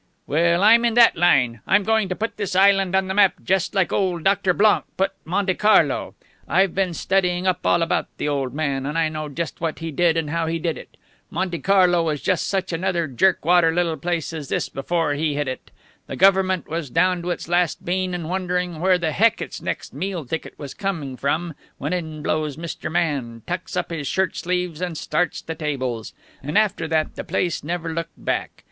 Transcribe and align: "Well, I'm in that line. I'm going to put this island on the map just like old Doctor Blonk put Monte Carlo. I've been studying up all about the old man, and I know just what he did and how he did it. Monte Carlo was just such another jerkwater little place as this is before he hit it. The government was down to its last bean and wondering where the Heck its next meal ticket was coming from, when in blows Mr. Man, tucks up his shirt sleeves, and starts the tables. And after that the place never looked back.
"Well, 0.25 0.63
I'm 0.63 0.83
in 0.83 0.95
that 0.95 1.15
line. 1.15 1.61
I'm 1.67 1.83
going 1.83 2.09
to 2.09 2.15
put 2.15 2.35
this 2.37 2.55
island 2.55 2.95
on 2.95 3.07
the 3.07 3.13
map 3.13 3.35
just 3.43 3.75
like 3.75 3.93
old 3.93 4.23
Doctor 4.23 4.51
Blonk 4.51 4.85
put 4.97 5.11
Monte 5.25 5.53
Carlo. 5.53 6.15
I've 6.47 6.73
been 6.73 6.95
studying 6.95 7.45
up 7.45 7.59
all 7.63 7.83
about 7.83 8.07
the 8.17 8.27
old 8.27 8.51
man, 8.51 8.87
and 8.87 8.97
I 8.97 9.09
know 9.09 9.29
just 9.29 9.61
what 9.61 9.77
he 9.77 9.91
did 9.91 10.17
and 10.17 10.31
how 10.31 10.47
he 10.47 10.57
did 10.57 10.75
it. 10.75 10.97
Monte 11.29 11.59
Carlo 11.59 12.01
was 12.01 12.19
just 12.19 12.47
such 12.47 12.73
another 12.73 13.05
jerkwater 13.07 13.71
little 13.71 13.95
place 13.95 14.33
as 14.33 14.49
this 14.49 14.63
is 14.63 14.69
before 14.69 15.13
he 15.13 15.35
hit 15.35 15.47
it. 15.47 15.69
The 16.07 16.15
government 16.15 16.67
was 16.67 16.89
down 16.89 17.21
to 17.21 17.29
its 17.29 17.47
last 17.47 17.85
bean 17.85 18.15
and 18.15 18.27
wondering 18.27 18.79
where 18.79 18.97
the 18.97 19.11
Heck 19.11 19.39
its 19.39 19.61
next 19.61 19.93
meal 19.93 20.25
ticket 20.25 20.57
was 20.57 20.73
coming 20.73 21.15
from, 21.15 21.53
when 21.77 21.93
in 21.93 22.23
blows 22.23 22.57
Mr. 22.57 22.91
Man, 22.91 23.43
tucks 23.45 23.77
up 23.77 23.91
his 23.91 24.07
shirt 24.07 24.35
sleeves, 24.35 24.81
and 24.81 24.97
starts 24.97 25.43
the 25.43 25.53
tables. 25.53 26.11
And 26.41 26.57
after 26.57 26.87
that 26.87 27.15
the 27.17 27.23
place 27.23 27.63
never 27.63 27.93
looked 27.93 28.17
back. 28.25 28.49